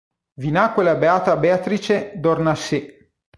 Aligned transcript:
Vi 0.39 0.49
nacque 0.49 0.81
la 0.83 0.95
beata 0.95 1.37
Beatrice 1.37 2.13
d'Ornacieux 2.15 3.11